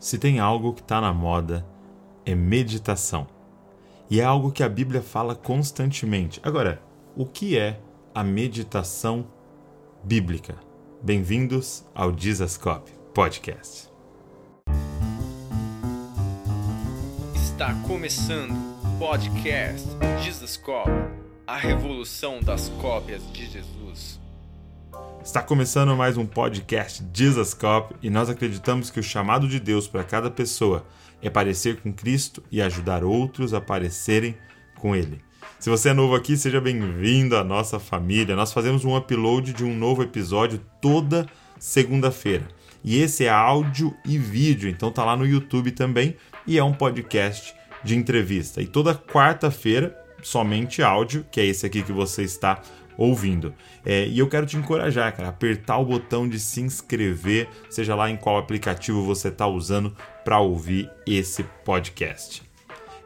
[0.00, 1.66] Se tem algo que está na moda,
[2.24, 3.26] é meditação.
[4.08, 6.40] E é algo que a Bíblia fala constantemente.
[6.42, 6.82] Agora,
[7.14, 7.78] o que é
[8.14, 9.26] a meditação
[10.02, 10.56] bíblica?
[11.02, 13.90] Bem-vindos ao Dizascope Podcast.
[17.34, 19.86] Está começando o podcast
[20.24, 20.90] Dizascope,
[21.46, 24.18] a revolução das cópias de Jesus.
[25.22, 30.02] Está começando mais um podcast Jesuscop e nós acreditamos que o chamado de Deus para
[30.02, 30.86] cada pessoa
[31.20, 34.34] é parecer com Cristo e ajudar outros a parecerem
[34.76, 35.20] com Ele.
[35.58, 38.34] Se você é novo aqui, seja bem-vindo à nossa família.
[38.34, 41.26] Nós fazemos um upload de um novo episódio toda
[41.58, 42.48] segunda-feira.
[42.82, 46.16] E esse é áudio e vídeo, então tá lá no YouTube também
[46.46, 48.62] e é um podcast de entrevista.
[48.62, 52.62] E toda quarta-feira somente áudio, que é esse aqui que você está
[53.00, 53.54] ouvindo.
[53.82, 58.10] É, e eu quero te encorajar, cara, apertar o botão de se inscrever, seja lá
[58.10, 62.42] em qual aplicativo você está usando para ouvir esse podcast.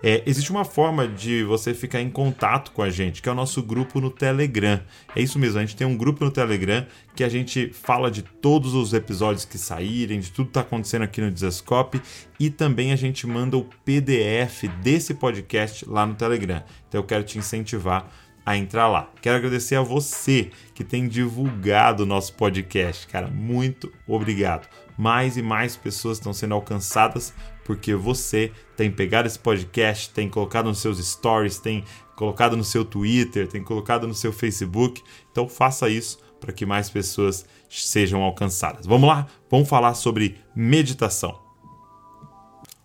[0.06, 3.34] É, existe uma forma de você ficar em contato com a gente, que é o
[3.34, 4.78] nosso grupo no Telegram.
[5.16, 8.20] É isso mesmo, a gente tem um grupo no Telegram que a gente fala de
[8.20, 12.02] todos os episódios que saírem, de tudo que está acontecendo aqui no Desascope
[12.38, 16.62] e também a gente manda o PDF desse podcast lá no Telegram.
[16.86, 18.12] Então eu quero te incentivar
[18.44, 19.10] a entrar lá.
[19.22, 23.28] Quero agradecer a você que tem divulgado o nosso podcast, cara.
[23.28, 24.68] Muito obrigado.
[24.96, 27.34] Mais e mais pessoas estão sendo alcançadas
[27.64, 31.84] porque você tem pegado esse podcast, tem colocado nos seus stories, tem
[32.14, 35.02] colocado no seu Twitter, tem colocado no seu Facebook.
[35.32, 38.86] Então faça isso para que mais pessoas sejam alcançadas.
[38.86, 39.26] Vamos lá?
[39.50, 41.40] Vamos falar sobre meditação.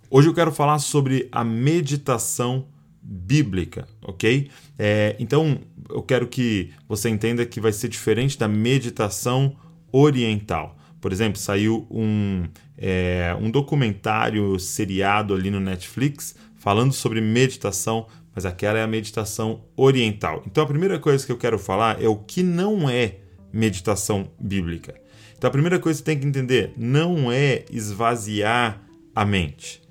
[0.10, 2.66] Hoje eu quero falar sobre a meditação
[3.12, 4.52] bíblica, ok?
[4.78, 9.56] É, então eu quero que você entenda que vai ser diferente da meditação
[9.92, 10.78] oriental.
[11.02, 12.44] Por exemplo, saiu um,
[12.78, 19.64] é, um documentário seriado ali no Netflix falando sobre meditação, mas aquela é a meditação
[19.76, 20.44] oriental.
[20.46, 23.16] Então a primeira coisa que eu quero falar é o que não é
[23.52, 24.94] meditação bíblica.
[25.36, 28.84] Então a primeira coisa que você tem que entender não é esvaziar
[29.16, 29.82] a mente.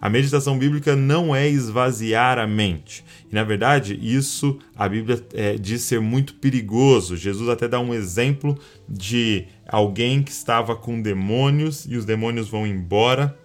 [0.00, 3.04] A meditação bíblica não é esvaziar a mente.
[3.30, 7.16] E na verdade, isso a Bíblia é, diz ser muito perigoso.
[7.16, 8.58] Jesus até dá um exemplo
[8.88, 13.38] de alguém que estava com demônios e os demônios vão embora.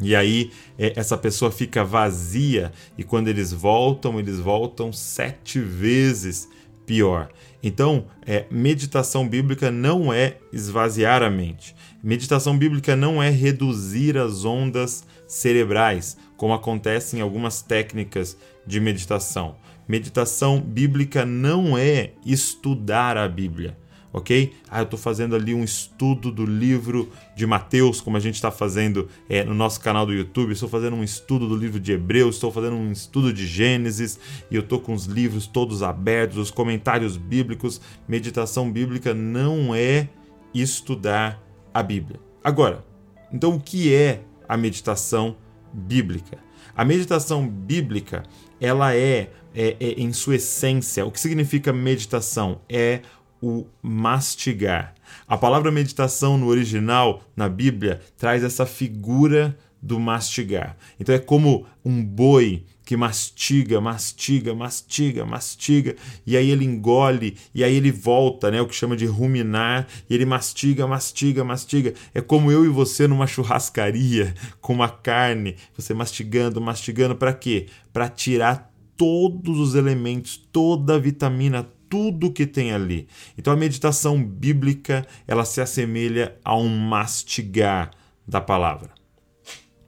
[0.00, 6.48] E aí é, essa pessoa fica vazia, e quando eles voltam, eles voltam sete vezes
[6.86, 7.28] pior.
[7.62, 11.74] Então, é, meditação bíblica não é esvaziar a mente.
[12.02, 19.56] Meditação bíblica não é reduzir as ondas cerebrais, como acontece em algumas técnicas de meditação.
[19.86, 23.76] Meditação bíblica não é estudar a Bíblia
[24.12, 24.52] ok?
[24.68, 28.50] Ah, eu estou fazendo ali um estudo do livro de Mateus, como a gente está
[28.50, 30.52] fazendo é, no nosso canal do YouTube.
[30.52, 34.18] Estou fazendo um estudo do livro de Hebreus, estou fazendo um estudo de Gênesis
[34.50, 37.80] e eu estou com os livros todos abertos, os comentários bíblicos.
[38.06, 40.08] Meditação bíblica não é
[40.54, 42.20] estudar a Bíblia.
[42.44, 42.84] Agora,
[43.32, 45.36] então o que é a meditação
[45.72, 46.38] bíblica?
[46.76, 48.22] A meditação bíblica,
[48.60, 52.60] ela é, é, é em sua essência, o que significa meditação?
[52.68, 53.00] É
[53.42, 54.94] o mastigar.
[55.26, 60.76] A palavra meditação no original, na Bíblia, traz essa figura do mastigar.
[61.00, 67.64] Então é como um boi que mastiga, mastiga, mastiga, mastiga, e aí ele engole, e
[67.64, 71.94] aí ele volta, né, o que chama de ruminar, e ele mastiga, mastiga, mastiga.
[72.14, 77.66] É como eu e você numa churrascaria com uma carne, você mastigando, mastigando para quê?
[77.92, 83.06] Para tirar todos os elementos, toda a vitamina, tudo que tem ali.
[83.36, 87.90] Então a meditação bíblica, ela se assemelha a um mastigar
[88.26, 88.88] da palavra.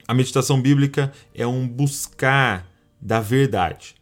[0.06, 2.68] A meditação bíblica é um buscar
[3.00, 3.94] da verdade.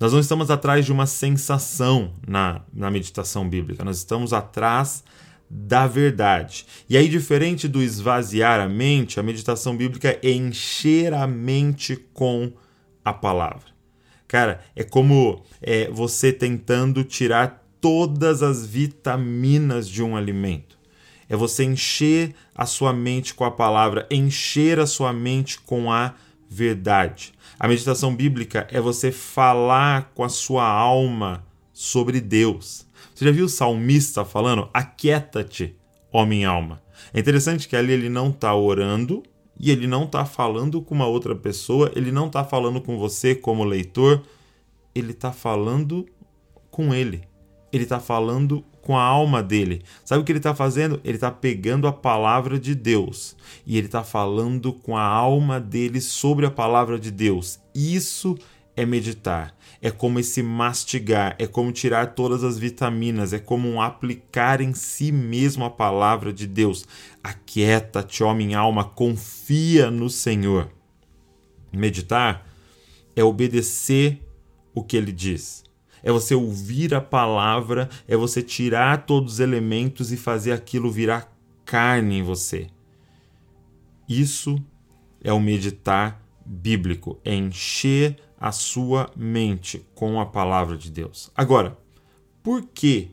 [0.00, 5.04] Nós não estamos atrás de uma sensação na, na meditação bíblica, nós estamos atrás
[5.48, 6.66] da verdade.
[6.90, 12.52] E aí, diferente do esvaziar a mente, a meditação bíblica é encher a mente com
[13.04, 13.73] a palavra.
[14.34, 20.76] Cara, é como é, você tentando tirar todas as vitaminas de um alimento.
[21.28, 26.14] É você encher a sua mente com a palavra, encher a sua mente com a
[26.50, 27.32] verdade.
[27.60, 32.84] A meditação bíblica é você falar com a sua alma sobre Deus.
[33.14, 34.68] Você já viu o salmista falando?
[34.74, 35.76] Aquieta-te,
[36.10, 36.82] homem alma.
[37.12, 39.22] É interessante que ali ele não está orando,
[39.58, 43.34] e ele não está falando com uma outra pessoa, ele não está falando com você
[43.34, 44.22] como leitor,
[44.94, 46.06] ele está falando
[46.70, 47.22] com ele.
[47.72, 49.82] Ele está falando com a alma dele.
[50.04, 51.00] Sabe o que ele está fazendo?
[51.02, 53.34] Ele está pegando a palavra de Deus
[53.66, 57.58] e ele está falando com a alma dele sobre a palavra de Deus.
[57.74, 58.44] Isso é
[58.86, 59.54] meditar.
[59.80, 64.72] É como esse mastigar, é como tirar todas as vitaminas, é como um aplicar em
[64.72, 66.86] si mesmo a palavra de Deus.
[67.22, 70.70] Aquieta-te, homem alma, confia no Senhor.
[71.70, 72.48] Meditar
[73.14, 74.26] é obedecer
[74.74, 75.62] o que ele diz.
[76.02, 81.30] É você ouvir a palavra, é você tirar todos os elementos e fazer aquilo virar
[81.64, 82.68] carne em você.
[84.08, 84.62] Isso
[85.22, 91.30] é o meditar bíblico, é encher a sua mente com a palavra de Deus.
[91.34, 91.78] Agora,
[92.42, 93.10] por que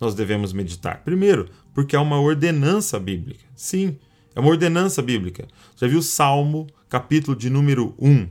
[0.00, 1.02] nós devemos meditar?
[1.04, 3.44] Primeiro, porque é uma ordenança bíblica.
[3.54, 3.96] Sim,
[4.34, 5.46] é uma ordenança bíblica.
[5.76, 8.28] Já viu Salmo, capítulo de número 1?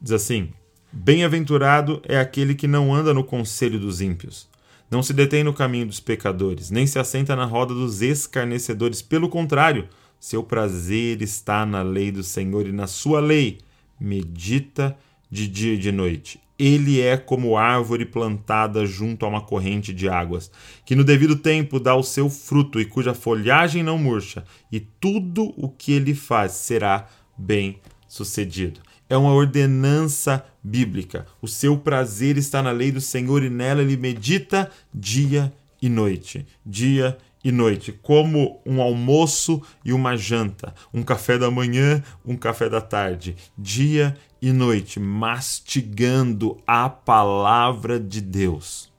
[0.00, 0.50] Diz assim:
[0.92, 4.48] Bem-aventurado é aquele que não anda no conselho dos ímpios,
[4.90, 9.02] não se detém no caminho dos pecadores, nem se assenta na roda dos escarnecedores.
[9.02, 9.88] Pelo contrário,
[10.20, 13.58] seu prazer está na lei do Senhor e na sua lei
[13.98, 14.96] medita
[15.30, 16.38] de dia e de noite.
[16.58, 20.50] Ele é como árvore plantada junto a uma corrente de águas,
[20.84, 25.54] que no devido tempo dá o seu fruto e cuja folhagem não murcha, e tudo
[25.56, 28.80] o que ele faz será bem sucedido.
[29.08, 31.26] É uma ordenança bíblica.
[31.40, 35.50] O seu prazer está na lei do Senhor e nela ele medita dia
[35.80, 36.46] e noite.
[36.64, 42.68] Dia e noite, como um almoço e uma janta, um café da manhã, um café
[42.68, 48.92] da tarde, dia e noite, mastigando a palavra de Deus.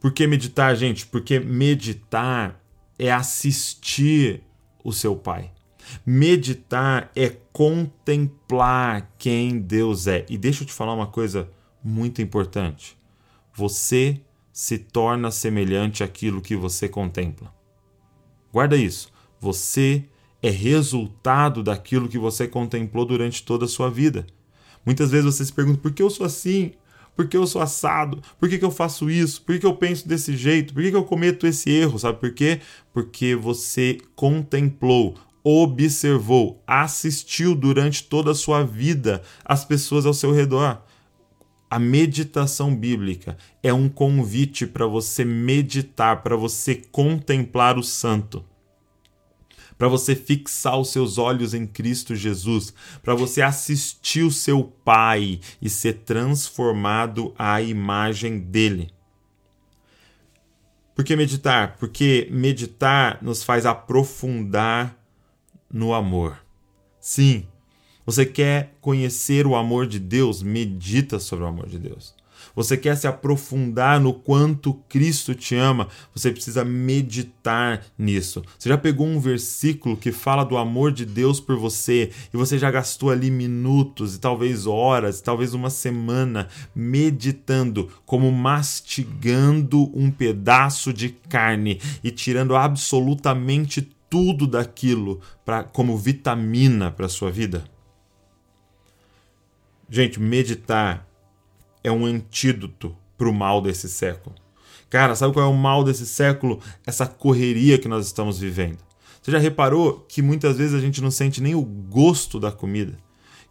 [0.00, 1.06] Por que meditar, gente?
[1.06, 2.60] Porque meditar
[2.98, 4.42] é assistir
[4.84, 5.50] o seu Pai.
[6.04, 10.24] Meditar é contemplar quem Deus é.
[10.28, 11.48] E deixa eu te falar uma coisa
[11.82, 12.96] muito importante.
[13.54, 14.20] Você
[14.56, 17.52] se torna semelhante àquilo que você contempla.
[18.50, 19.12] Guarda isso.
[19.38, 20.06] Você
[20.42, 24.26] é resultado daquilo que você contemplou durante toda a sua vida.
[24.82, 26.72] Muitas vezes você se pergunta por que eu sou assim?
[27.14, 28.22] Por que eu sou assado?
[28.40, 29.42] Por que, que eu faço isso?
[29.42, 30.72] Por que, que eu penso desse jeito?
[30.72, 31.98] Por que, que eu cometo esse erro?
[31.98, 32.62] Sabe por quê?
[32.94, 40.82] Porque você contemplou, observou, assistiu durante toda a sua vida as pessoas ao seu redor.
[41.76, 48.42] A meditação bíblica é um convite para você meditar, para você contemplar o santo
[49.76, 55.38] para você fixar os seus olhos em Cristo Jesus, para você assistir o seu Pai
[55.60, 58.90] e ser transformado à imagem dele.
[60.94, 61.76] Por que meditar?
[61.76, 64.98] Porque meditar nos faz aprofundar
[65.70, 66.42] no amor.
[66.98, 67.46] Sim,
[68.06, 70.42] você quer conhecer o amor de Deus?
[70.42, 72.14] Medita sobre o amor de Deus.
[72.54, 75.88] Você quer se aprofundar no quanto Cristo te ama?
[76.14, 78.42] Você precisa meditar nisso.
[78.58, 82.58] Você já pegou um versículo que fala do amor de Deus por você e você
[82.58, 90.92] já gastou ali minutos e talvez horas, talvez uma semana meditando, como mastigando um pedaço
[90.92, 97.75] de carne e tirando absolutamente tudo daquilo para como vitamina para sua vida?
[99.88, 101.06] Gente, meditar
[101.82, 104.34] é um antídoto para o mal desse século.
[104.90, 106.60] Cara, sabe qual é o mal desse século?
[106.84, 108.78] Essa correria que nós estamos vivendo.
[109.22, 112.96] Você já reparou que muitas vezes a gente não sente nem o gosto da comida?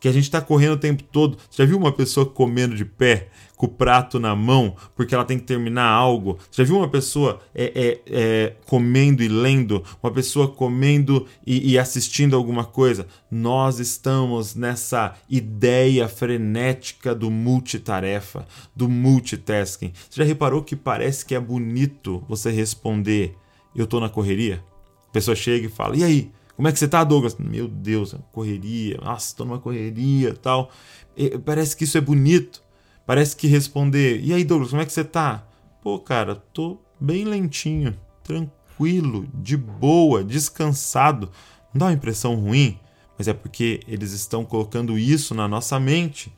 [0.05, 1.35] Que a gente está correndo o tempo todo.
[1.49, 5.25] Você já viu uma pessoa comendo de pé, com o prato na mão, porque ela
[5.25, 6.37] tem que terminar algo?
[6.51, 9.83] Você já viu uma pessoa é, é, é, comendo e lendo?
[10.03, 13.07] Uma pessoa comendo e, e assistindo alguma coisa?
[13.31, 18.45] Nós estamos nessa ideia frenética do multitarefa,
[18.75, 19.91] do multitasking.
[20.07, 23.35] Você já reparou que parece que é bonito você responder:
[23.75, 24.63] Eu estou na correria?
[25.09, 26.31] A pessoa chega e fala: E aí?
[26.55, 27.35] Como é que você tá, Douglas?
[27.37, 28.97] Meu Deus, é correria.
[29.03, 30.71] Nossa, tô numa correria tal.
[31.15, 32.63] E, parece que isso é bonito.
[33.05, 34.21] Parece que responder.
[34.23, 35.45] E aí, Douglas, como é que você tá?
[35.81, 41.29] Pô, cara, tô bem lentinho, tranquilo, de boa, descansado.
[41.73, 42.79] Não dá uma impressão ruim,
[43.17, 46.33] mas é porque eles estão colocando isso na nossa mente.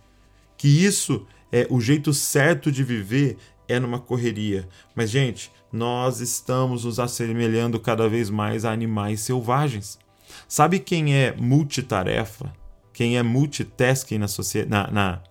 [0.57, 4.67] Que isso é o jeito certo de viver é numa correria.
[4.95, 9.99] Mas, gente, nós estamos nos assemelhando cada vez mais a animais selvagens.
[10.47, 12.51] Sabe quem é multitarefa?
[12.93, 14.71] Quem é multitasking na sociedade?
[14.71, 15.21] Na, na...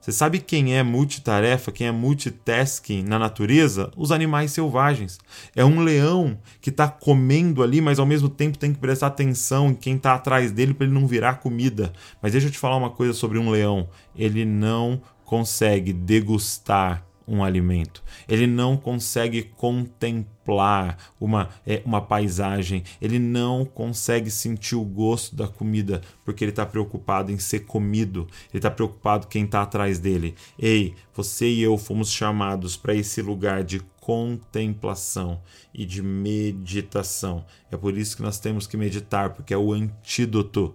[0.00, 1.72] Você sabe quem é multitarefa?
[1.72, 3.90] Quem é multitasking na natureza?
[3.96, 5.18] Os animais selvagens.
[5.56, 9.70] É um leão que está comendo ali, mas ao mesmo tempo tem que prestar atenção
[9.70, 11.92] em quem está atrás dele para ele não virar comida.
[12.22, 13.88] Mas deixa eu te falar uma coisa sobre um leão.
[14.14, 23.18] Ele não consegue degustar um alimento, ele não consegue contemplar uma, é, uma paisagem, ele
[23.18, 28.58] não consegue sentir o gosto da comida porque ele está preocupado em ser comido, ele
[28.58, 30.34] está preocupado quem está atrás dele.
[30.58, 35.42] Ei, você e eu fomos chamados para esse lugar de contemplação
[35.74, 37.44] e de meditação.
[37.70, 40.74] É por isso que nós temos que meditar, porque é o antídoto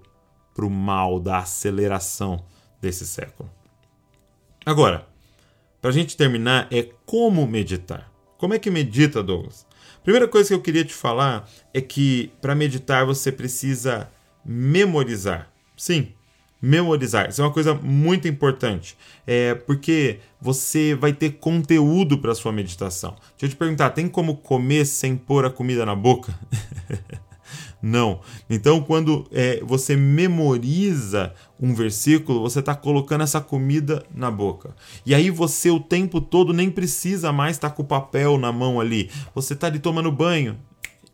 [0.54, 2.46] para o mal da aceleração
[2.80, 3.50] desse século.
[4.66, 5.08] Agora,
[5.84, 8.10] para a gente terminar, é como meditar.
[8.38, 9.66] Como é que medita, Douglas?
[10.02, 14.10] Primeira coisa que eu queria te falar é que para meditar você precisa
[14.46, 15.52] memorizar.
[15.76, 16.14] Sim,
[16.62, 17.28] memorizar.
[17.28, 18.98] Isso é uma coisa muito importante,
[19.28, 23.18] é porque você vai ter conteúdo para sua meditação.
[23.32, 26.34] Deixa eu te perguntar, tem como comer sem pôr a comida na boca?
[27.86, 28.22] Não.
[28.50, 34.74] Então, quando é, você memoriza um versículo, você está colocando essa comida na boca.
[35.06, 38.54] E aí você o tempo todo nem precisa mais estar tá com o papel na
[38.54, 39.12] mão ali.
[39.36, 40.58] Você está ali tomando banho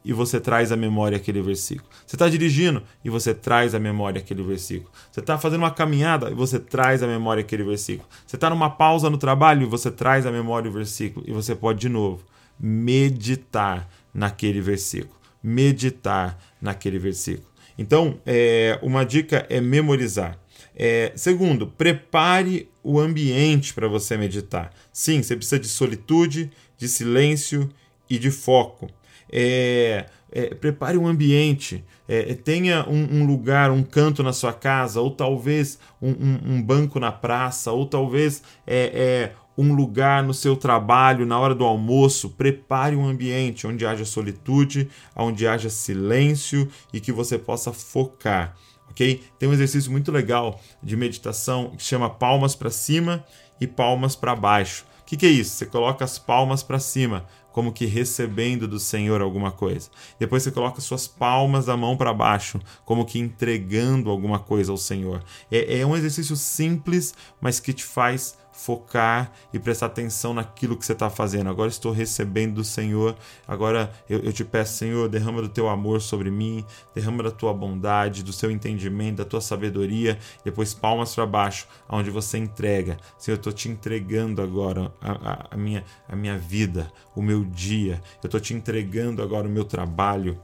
[0.05, 1.89] e você traz à memória aquele versículo.
[2.05, 4.91] Você está dirigindo e você traz à memória aquele versículo.
[5.11, 8.07] Você está fazendo uma caminhada e você traz à memória aquele versículo.
[8.27, 11.25] Você está numa pausa no trabalho e você traz à memória o versículo.
[11.27, 12.23] E você pode, de novo,
[12.59, 17.47] meditar naquele versículo meditar naquele versículo.
[17.77, 20.37] Então, é, uma dica é memorizar.
[20.75, 24.73] É, segundo, prepare o ambiente para você meditar.
[24.91, 27.69] Sim, você precisa de solitude, de silêncio
[28.09, 28.89] e de foco.
[29.31, 35.01] É, é, prepare um ambiente, é, tenha um, um, lugar, um canto na sua casa,
[35.01, 40.33] ou talvez um, um, um banco na praça, ou talvez é, é um lugar no
[40.33, 46.69] seu trabalho, na hora do almoço, prepare um ambiente onde haja solitude, onde haja silêncio
[46.93, 48.55] e que você possa focar,
[48.89, 49.21] ok?
[49.37, 53.25] Tem um exercício muito legal de meditação que chama palmas para cima
[53.59, 54.85] e palmas para baixo.
[55.01, 55.51] O que, que é isso?
[55.55, 59.89] Você coloca as palmas para cima, como que recebendo do Senhor alguma coisa.
[60.17, 64.77] Depois você coloca suas palmas da mão para baixo, como que entregando alguma coisa ao
[64.77, 65.21] Senhor.
[65.51, 70.85] É, é um exercício simples, mas que te faz focar e prestar atenção naquilo que
[70.85, 71.49] você está fazendo.
[71.49, 73.15] Agora estou recebendo do Senhor.
[73.47, 77.53] Agora eu, eu, te peço, Senhor, derrama do teu amor sobre mim, derrama da tua
[77.53, 80.19] bondade, do seu entendimento, da tua sabedoria.
[80.43, 82.97] Depois palmas para baixo, aonde você entrega.
[83.17, 87.45] Senhor, eu estou te entregando agora a, a, a, minha, a minha vida, o meu
[87.45, 88.01] dia.
[88.21, 90.37] Eu estou te entregando agora o meu trabalho.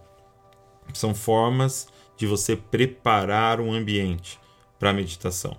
[0.93, 4.39] São formas de você preparar um ambiente
[4.79, 5.57] para a meditação.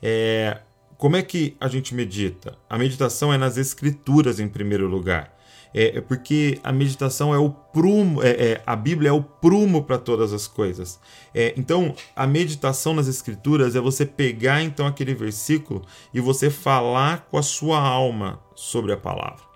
[0.00, 0.60] É,
[0.98, 2.58] como é que a gente medita?
[2.68, 5.32] A meditação é nas escrituras em primeiro lugar.
[5.72, 9.84] É, é porque a meditação é o prumo, é, é a Bíblia é o prumo
[9.84, 10.98] para todas as coisas.
[11.32, 17.28] É, então, a meditação nas Escrituras é você pegar então aquele versículo e você falar
[17.30, 19.46] com a sua alma sobre a palavra.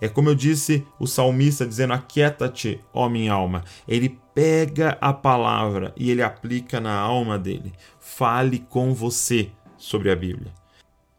[0.00, 3.64] É como eu disse o salmista dizendo: Aquieta-te, ó minha alma.
[3.88, 7.72] Ele pega a palavra e ele aplica na alma dele.
[7.98, 10.52] Fale com você sobre a Bíblia.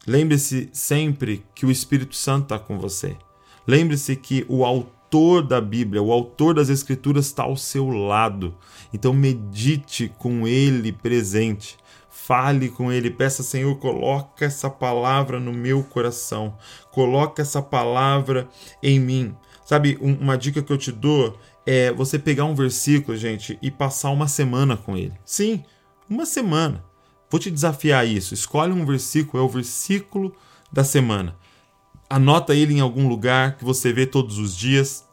[0.08, 3.16] Lembre-se sempre que o Espírito Santo está com você.
[3.68, 8.56] Lembre-se que o autor da Bíblia, o autor das Escrituras está ao seu lado.
[8.94, 11.78] Então medite com ele presente.
[12.10, 16.58] Fale com ele, peça, Senhor, coloca essa palavra no meu coração.
[16.92, 18.48] Coloca essa palavra
[18.82, 19.36] em mim.
[19.66, 24.12] Sabe, uma dica que eu te dou é você pegar um versículo, gente, e passar
[24.12, 25.14] uma semana com ele.
[25.26, 25.64] Sim,
[26.10, 26.84] uma semana.
[27.30, 28.34] Vou te desafiar a isso.
[28.34, 30.34] Escolhe um versículo, é o versículo
[30.72, 31.36] da semana.
[32.10, 35.06] Anota ele em algum lugar que você vê todos os dias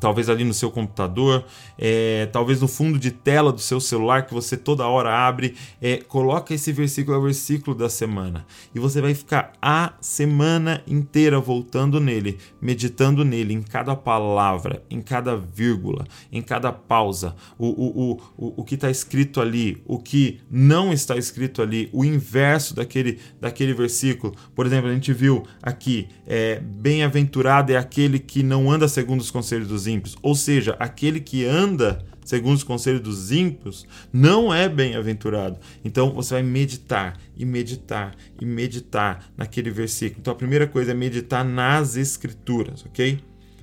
[0.00, 1.44] talvez ali no seu computador,
[1.78, 5.96] é, talvez no fundo de tela do seu celular que você toda hora abre, é,
[5.96, 11.40] coloca esse versículo, é o versículo da semana, e você vai ficar a semana inteira
[11.40, 18.10] voltando nele, meditando nele, em cada palavra, em cada vírgula, em cada pausa, o, o,
[18.10, 22.74] o, o, o que está escrito ali, o que não está escrito ali, o inverso
[22.74, 24.34] daquele, daquele versículo.
[24.54, 29.30] Por exemplo, a gente viu aqui, é, bem-aventurado é aquele que não anda segundo os
[29.30, 34.52] conselhos dos dos ímpios, ou seja, aquele que anda segundo os conselhos dos ímpios, não
[34.52, 35.58] é bem-aventurado.
[35.82, 40.20] Então você vai meditar e meditar e meditar naquele versículo.
[40.20, 43.18] Então a primeira coisa é meditar nas escrituras, ok?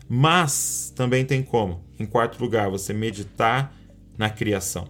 [0.10, 3.72] Mas também tem como, em quarto lugar, você meditar
[4.18, 4.88] na criação.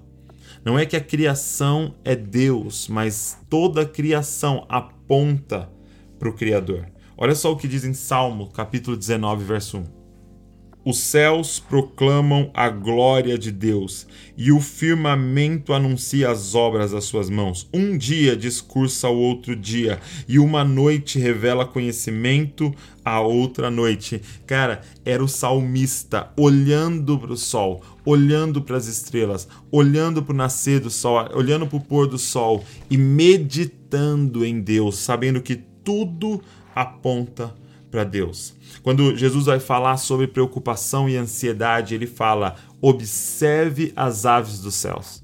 [0.63, 5.70] Não é que a criação é Deus, mas toda a criação aponta
[6.17, 6.88] para o Criador.
[7.17, 10.04] Olha só o que diz em Salmo, capítulo 19, verso 1.
[10.85, 14.05] Os céus proclamam a glória de Deus,
[14.37, 17.67] e o firmamento anuncia as obras das suas mãos.
[17.73, 22.71] Um dia discursa ao outro dia, e uma noite revela conhecimento
[23.03, 24.21] à outra noite.
[24.45, 30.37] Cara, era o salmista olhando para o sol, olhando para as estrelas, olhando para o
[30.37, 35.55] nascer do sol, olhando para o pôr do sol e meditando em Deus, sabendo que
[35.55, 36.43] tudo
[36.75, 37.55] aponta
[37.95, 38.53] para Deus.
[38.83, 45.23] Quando Jesus vai falar sobre preocupação e ansiedade, ele fala: observe as aves dos céus.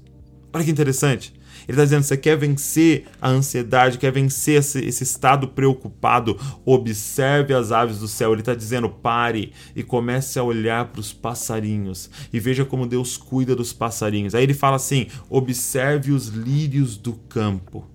[0.54, 1.34] Olha que interessante.
[1.68, 7.52] Ele está dizendo: você quer vencer a ansiedade, quer vencer esse, esse estado preocupado, observe
[7.52, 8.32] as aves do céu.
[8.32, 13.18] Ele está dizendo: pare e comece a olhar para os passarinhos e veja como Deus
[13.18, 14.34] cuida dos passarinhos.
[14.34, 17.91] Aí ele fala assim: observe os lírios do campo.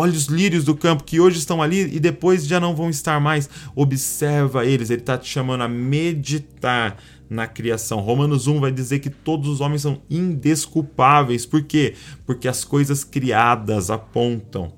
[0.00, 3.18] Olha os lírios do campo que hoje estão ali e depois já não vão estar
[3.18, 3.50] mais.
[3.74, 4.90] Observa eles.
[4.90, 7.98] Ele está te chamando a meditar na criação.
[7.98, 11.44] Romanos 1 vai dizer que todos os homens são indesculpáveis.
[11.44, 11.94] Por quê?
[12.24, 14.72] Porque as coisas criadas apontam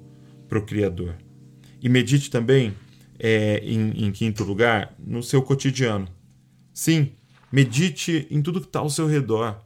[0.49, 1.17] para o Criador.
[1.83, 2.75] E medite também,
[3.19, 6.09] é, em, em quinto lugar, no seu cotidiano.
[6.73, 7.12] Sim,
[7.53, 9.61] medite em tudo que está ao seu redor,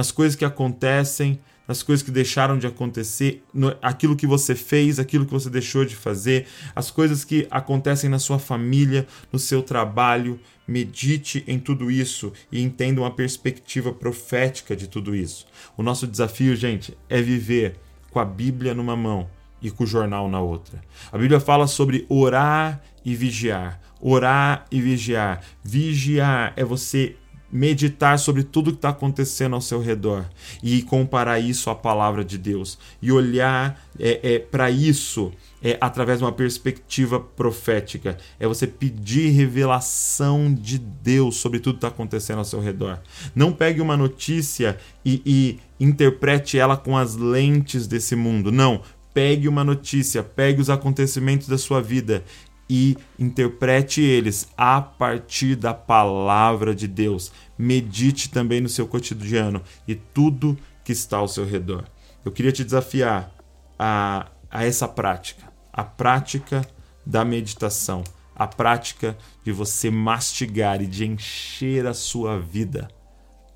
[0.00, 1.38] nas coisas que acontecem
[1.68, 5.84] as coisas que deixaram de acontecer, no, aquilo que você fez, aquilo que você deixou
[5.84, 10.40] de fazer, as coisas que acontecem na sua família, no seu trabalho.
[10.66, 15.46] Medite em tudo isso e entenda uma perspectiva profética de tudo isso.
[15.76, 17.76] O nosso desafio, gente, é viver
[18.10, 19.30] com a Bíblia numa mão
[19.62, 20.80] e com o jornal na outra.
[21.12, 23.80] A Bíblia fala sobre orar e vigiar.
[24.00, 25.40] Orar e vigiar.
[25.62, 27.14] Vigiar é você
[27.52, 30.24] meditar sobre tudo que está acontecendo ao seu redor
[30.62, 36.18] e comparar isso à palavra de Deus e olhar é, é para isso é, através
[36.18, 38.16] de uma perspectiva profética.
[38.38, 42.98] É você pedir revelação de Deus sobre tudo que está acontecendo ao seu redor.
[43.34, 48.50] Não pegue uma notícia e, e interprete ela com as lentes desse mundo.
[48.50, 48.80] Não.
[49.12, 52.22] Pegue uma notícia, pegue os acontecimentos da sua vida
[52.70, 57.32] e interprete eles a partir da palavra de Deus.
[57.58, 61.84] Medite também no seu cotidiano e tudo que está ao seu redor.
[62.24, 63.34] Eu queria te desafiar
[63.76, 66.64] a, a essa prática, a prática
[67.04, 68.04] da meditação,
[68.36, 72.88] a prática de você mastigar e de encher a sua vida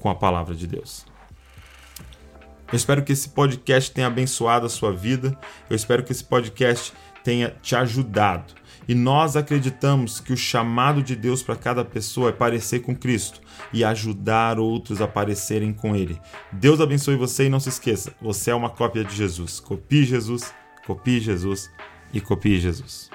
[0.01, 1.07] com a palavra de Deus.
[2.67, 5.39] Eu espero que esse podcast tenha abençoado a sua vida.
[5.71, 11.17] Eu espero que esse podcast tenha te ajudado e nós acreditamos que o chamado de
[11.17, 13.41] Deus para cada pessoa é parecer com Cristo
[13.73, 16.21] e ajudar outros a parecerem com Ele.
[16.53, 19.61] Deus abençoe você e não se esqueça: você é uma cópia de Jesus.
[19.61, 20.53] Copie Jesus,
[20.87, 21.71] copie Jesus
[22.13, 23.11] e copie Jesus.